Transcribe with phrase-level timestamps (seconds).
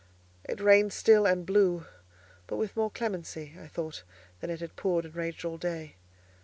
[0.49, 1.85] It rained still, and blew;
[2.47, 4.01] but with more clemency, I thought,
[4.39, 5.93] than it had poured and raged all day.